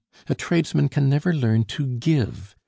[0.25, 2.55] A tradesman can never learn to give.